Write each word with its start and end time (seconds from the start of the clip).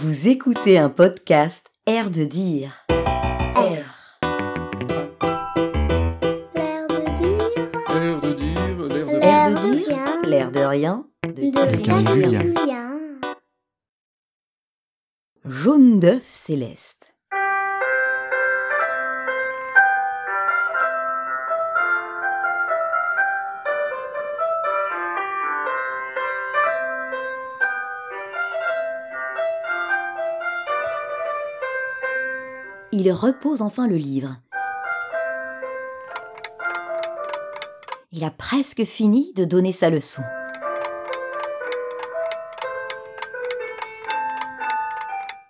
Vous 0.00 0.28
écoutez 0.28 0.78
un 0.78 0.88
podcast 0.88 1.70
Air 1.86 2.10
de 2.10 2.24
dire. 2.24 2.72
Air. 2.88 4.18
L'air 6.54 6.88
de 6.88 7.00
dire. 7.18 7.70
L'air 7.84 8.20
de 8.20 8.34
dire, 8.34 8.76
l'air 8.76 8.90
de 8.90 9.02
L'air 9.02 9.22
Air 9.22 9.50
de 9.50 9.54
de 9.54 9.74
dire. 9.74 9.86
rien. 9.86 10.22
L'air 10.24 10.50
de 10.50 10.60
rien. 10.60 11.06
De. 11.22 11.42
Julien. 12.14 12.52
Jaune 15.44 16.00
d'œuf 16.00 16.24
céleste. 16.24 17.14
Il 32.98 33.12
repose 33.12 33.60
enfin 33.60 33.86
le 33.86 33.96
livre. 33.96 34.36
Il 38.10 38.24
a 38.24 38.30
presque 38.30 38.84
fini 38.84 39.34
de 39.34 39.44
donner 39.44 39.72
sa 39.72 39.90
leçon. 39.90 40.22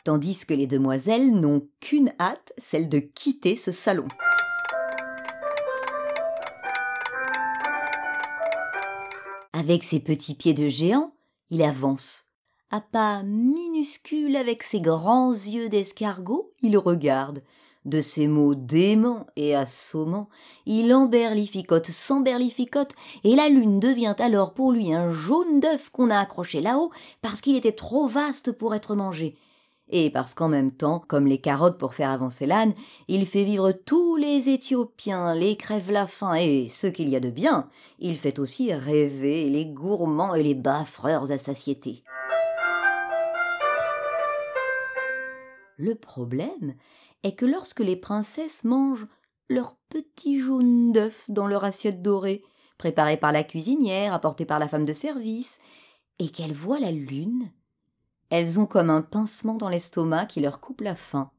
tandis 0.03 0.47
que 0.47 0.55
les 0.55 0.69
demoiselles 0.69 1.33
n'ont 1.33 1.69
qu'une 1.81 2.13
hâte, 2.21 2.53
celle 2.59 2.89
de 2.89 3.01
quitter 3.01 3.57
ce 3.57 3.73
salon. 3.73 4.07
Avec 9.53 9.83
ses 9.83 9.99
petits 9.99 10.37
pieds 10.37 10.55
de 10.55 10.69
géant, 10.69 11.13
il 11.51 11.61
avance. 11.65 12.26
À 12.71 12.81
pas 12.81 13.23
minuscules 13.23 14.35
avec 14.35 14.65
ses 14.65 14.81
grands 14.81 15.33
yeux 15.33 15.69
d'escargot, 15.69 16.53
il 16.63 16.77
regarde. 16.77 17.43
De 17.85 18.01
ses 18.01 18.27
mots 18.27 18.57
déments 18.57 19.29
et 19.37 19.55
assommants, 19.55 20.29
il 20.67 20.93
emberlificote, 20.93 21.87
s'emberlificote, 21.87 22.95
et 23.23 23.37
la 23.37 23.49
lune 23.49 23.79
devient 23.79 24.17
alors 24.19 24.53
pour 24.53 24.73
lui 24.73 24.93
un 24.93 25.13
jaune 25.13 25.61
d'œuf 25.61 25.91
qu'on 25.91 26.11
a 26.11 26.19
accroché 26.19 26.61
là-haut 26.61 26.91
parce 27.23 27.41
qu'il 27.41 27.55
était 27.55 27.71
trop 27.71 28.09
vaste 28.09 28.51
pour 28.51 28.75
être 28.75 28.97
mangé 28.97 29.37
et 29.89 30.11
parce 30.11 30.35
qu'en 30.35 30.49
même 30.49 30.73
temps, 30.73 31.03
comme 31.07 31.27
les 31.27 31.39
carottes 31.39 31.79
pour 31.79 31.95
faire 31.95 32.11
avancer 32.11 32.47
l'âne, 32.47 32.75
il 33.09 33.27
fait 33.27 33.45
vivre 33.45 33.73
tous 33.73 34.17
les 34.17 34.49
Éthiopiens, 34.49 35.35
les 35.35 35.57
crève 35.57 35.91
la 35.91 36.07
faim 36.07 36.35
et 36.35 36.69
ce 36.69 36.87
qu'il 36.87 37.09
y 37.09 37.17
a 37.17 37.21
de 37.21 37.31
bien, 37.31 37.69
il 37.99 38.17
fait 38.17 38.39
aussi 38.39 38.73
rêver 38.75 39.49
les 39.49 39.67
gourmands 39.67 40.35
et 40.35 40.43
les 40.43 40.55
baffreurs 40.55 41.31
à 41.31 41.39
satiété. 41.39 42.03
Le 45.77 45.95
problème 45.95 46.75
est 47.23 47.35
que 47.35 47.45
lorsque 47.45 47.81
les 47.81 47.97
princesses 47.97 48.65
mangent 48.65 49.07
leur 49.49 49.77
petit 49.91 50.41
jaune 50.41 50.93
d'œuf 50.93 51.25
dans 51.29 51.47
leur 51.47 51.65
assiette 51.65 52.03
dorée, 52.03 52.43
préparée 52.79 53.19
par 53.19 53.31
la 53.31 53.45
cuisinière, 53.45 54.15
apportée 54.15 54.47
par 54.47 54.59
la 54.59 54.69
femme 54.69 54.87
de 54.87 54.93
service, 54.93 55.59
et 56.19 56.31
qu'elles 56.31 56.55
voient 56.55 56.81
la 56.81 56.93
lune, 56.93 57.53
elles 58.31 58.59
ont 58.59 58.67
comme 58.67 58.91
un 58.91 59.03
pincement 59.03 59.55
dans 59.55 59.69
l'estomac 59.69 60.27
qui 60.27 60.41
leur 60.41 60.61
coupe 60.61 60.81
la 60.81 60.95
faim. 60.95 61.31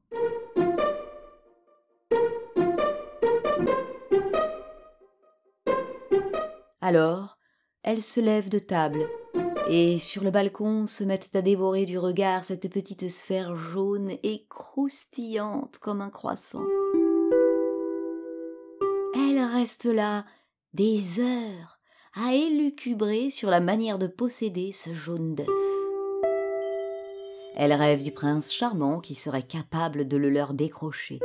Alors, 6.79 7.37
elles 7.81 8.03
se 8.03 8.21
lèvent 8.21 8.49
de 8.49 8.59
table 8.59 9.09
et 9.69 9.99
sur 9.99 10.23
le 10.23 10.31
balcon 10.31 10.87
se 10.87 11.03
mettent 11.03 11.35
à 11.35 11.41
dévorer 11.41 11.85
du 11.85 11.97
regard 11.97 12.43
cette 12.43 12.69
petite 12.69 13.09
sphère 13.09 13.55
jaune 13.55 14.11
et 14.23 14.45
croustillante 14.49 15.77
comme 15.79 16.01
un 16.01 16.09
croissant. 16.09 16.65
Elles 19.13 19.43
restent 19.53 19.85
là 19.85 20.25
des 20.73 21.19
heures 21.19 21.79
à 22.13 22.33
élucubrer 22.33 23.29
sur 23.29 23.49
la 23.49 23.59
manière 23.59 23.99
de 23.99 24.07
posséder 24.07 24.71
ce 24.71 24.93
jaune 24.93 25.35
d'œuf. 25.35 25.47
Elles 27.57 27.73
rêvent 27.73 28.03
du 28.03 28.11
prince 28.11 28.51
charmant 28.51 28.99
qui 28.99 29.15
serait 29.15 29.43
capable 29.43 30.07
de 30.07 30.17
le 30.17 30.29
leur 30.29 30.53
décrocher. 30.53 31.19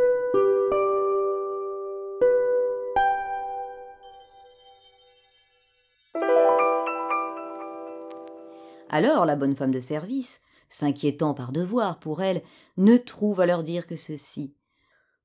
Alors 8.93 9.25
la 9.25 9.37
bonne 9.37 9.57
femme 9.57 9.71
de 9.71 9.81
service, 9.81 10.43
s'inquiétant 10.69 11.33
par 11.33 11.51
devoir 11.51 11.99
pour 11.99 12.23
elle, 12.23 12.43
ne 12.77 12.99
trouve 12.99 13.41
à 13.41 13.47
leur 13.47 13.63
dire 13.63 13.87
que 13.87 13.97
ceci. 13.97 14.55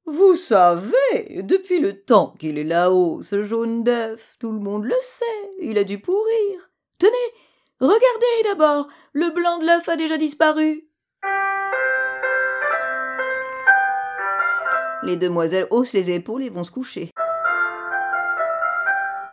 Vous 0.05 0.35
savez, 0.35 1.43
depuis 1.43 1.81
le 1.81 2.01
temps 2.01 2.33
qu'il 2.39 2.57
est 2.57 2.63
là-haut, 2.63 3.21
ce 3.23 3.43
jaune 3.43 3.83
d'œuf, 3.83 4.37
tout 4.39 4.53
le 4.53 4.59
monde 4.59 4.85
le 4.85 4.95
sait, 5.01 5.25
il 5.59 5.77
a 5.77 5.83
dû 5.83 5.99
pourrir. 5.99 6.71
Tenez, 6.97 7.11
regardez 7.81 8.43
d'abord, 8.45 8.87
le 9.11 9.31
blanc 9.31 9.59
de 9.59 9.65
l'œuf 9.65 9.89
a 9.89 9.97
déjà 9.97 10.15
disparu. 10.15 10.87
Les 15.03 15.17
demoiselles 15.17 15.67
haussent 15.71 15.91
les 15.91 16.09
épaules 16.11 16.43
et 16.43 16.49
vont 16.49 16.63
se 16.63 16.71
coucher. 16.71 17.11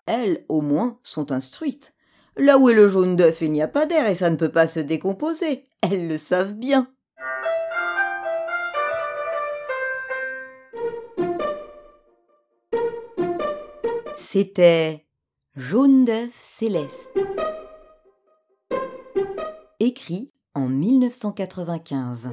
Elles, 0.06 0.44
au 0.48 0.60
moins, 0.60 0.98
sont 1.04 1.30
instruites. 1.30 1.94
Là 2.36 2.58
où 2.58 2.68
est 2.68 2.74
le 2.74 2.88
jaune 2.88 3.14
d'œuf, 3.14 3.42
il 3.42 3.52
n'y 3.52 3.62
a 3.62 3.68
pas 3.68 3.86
d'air 3.86 4.06
et 4.08 4.14
ça 4.14 4.28
ne 4.28 4.36
peut 4.36 4.50
pas 4.50 4.66
se 4.66 4.80
décomposer. 4.80 5.64
Elles 5.82 6.08
le 6.08 6.16
savent 6.16 6.54
bien. 6.54 6.88
C'était 14.16 15.06
Jaune 15.54 16.04
d'œuf 16.04 16.32
céleste. 16.40 17.08
Écrit 19.78 20.32
en 20.54 20.66
1995. 20.68 22.30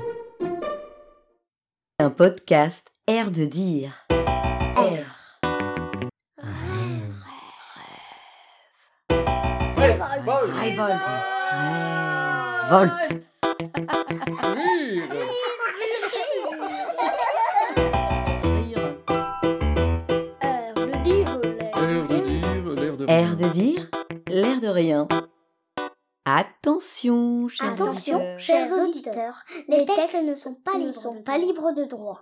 Un 2.00 2.10
podcast 2.10 2.92
Air 3.06 3.30
de 3.30 3.46
dire. 3.46 4.08
Air. 4.10 5.21
L'air 22.82 22.98
de 22.98 23.06
Air 23.08 23.36
de 23.36 23.50
dire, 23.50 23.90
l'air 24.28 24.62
de 24.62 24.68
rien. 24.68 25.08
Attention, 26.26 27.48
chers 27.48 27.74
Attention, 27.74 28.18
auditeurs. 28.18 28.40
chers 28.40 28.72
auditeurs, 28.72 29.44
les 29.68 29.86
textes 29.86 30.24
ne 30.24 30.36
sont 30.36 30.54
pas 30.54 30.78
libres, 30.78 30.94
sont 30.94 31.22
pas 31.24 31.38
libres 31.38 31.74
de 31.74 31.84
droit. 31.86 32.20